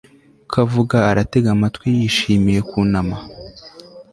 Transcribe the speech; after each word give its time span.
Ko 0.49 0.55
avuga 0.65 0.95
aratega 1.09 1.47
amatwi 1.55 1.87
yishimiye 1.99 2.59
kunama 2.69 3.17